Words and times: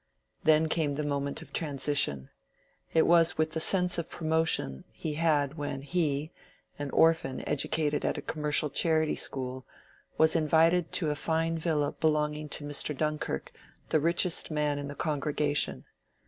Then 0.45 0.67
came 0.67 0.95
the 0.95 1.03
moment 1.03 1.43
of 1.43 1.53
transition; 1.53 2.31
it 2.91 3.05
was 3.05 3.37
with 3.37 3.51
the 3.51 3.59
sense 3.59 3.99
of 3.99 4.09
promotion 4.09 4.83
he 4.89 5.13
had 5.13 5.59
when 5.59 5.83
he, 5.83 6.31
an 6.79 6.89
orphan 6.89 7.47
educated 7.47 8.03
at 8.03 8.17
a 8.17 8.21
commercial 8.23 8.71
charity 8.71 9.13
school, 9.15 9.67
was 10.17 10.35
invited 10.35 10.91
to 10.93 11.11
a 11.11 11.15
fine 11.15 11.55
villa 11.55 11.91
belonging 11.91 12.49
to 12.49 12.63
Mr. 12.65 12.97
Dunkirk, 12.97 13.51
the 13.89 13.99
richest 13.99 14.49
man 14.49 14.79
in 14.79 14.87
the 14.87 14.95
congregation. 14.95 15.85